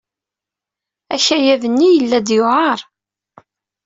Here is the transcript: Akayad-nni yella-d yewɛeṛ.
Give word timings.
Akayad-nni 1.13 1.87
yella-d 1.91 2.27
yewɛeṛ. 2.35 2.79